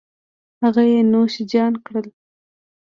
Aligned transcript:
هغه 0.63 0.81
یې 0.91 0.99
نوش 1.11 1.33
جان 1.51 1.73
کړل 1.85 2.07